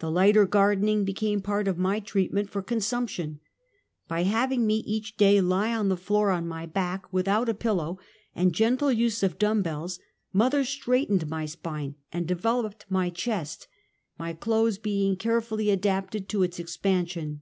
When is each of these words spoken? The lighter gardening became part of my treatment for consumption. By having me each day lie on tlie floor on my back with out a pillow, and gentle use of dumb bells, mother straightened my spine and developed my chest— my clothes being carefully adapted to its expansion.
The 0.00 0.10
lighter 0.10 0.44
gardening 0.44 1.06
became 1.06 1.40
part 1.40 1.66
of 1.66 1.78
my 1.78 1.98
treatment 1.98 2.50
for 2.50 2.60
consumption. 2.60 3.40
By 4.06 4.24
having 4.24 4.66
me 4.66 4.80
each 4.84 5.16
day 5.16 5.40
lie 5.40 5.74
on 5.74 5.88
tlie 5.88 5.98
floor 5.98 6.30
on 6.30 6.46
my 6.46 6.66
back 6.66 7.10
with 7.10 7.26
out 7.26 7.48
a 7.48 7.54
pillow, 7.54 7.98
and 8.34 8.52
gentle 8.54 8.92
use 8.92 9.22
of 9.22 9.38
dumb 9.38 9.62
bells, 9.62 9.98
mother 10.30 10.62
straightened 10.62 11.26
my 11.30 11.46
spine 11.46 11.94
and 12.12 12.26
developed 12.26 12.84
my 12.90 13.08
chest— 13.08 13.66
my 14.18 14.34
clothes 14.34 14.76
being 14.76 15.16
carefully 15.16 15.70
adapted 15.70 16.28
to 16.28 16.42
its 16.42 16.58
expansion. 16.58 17.40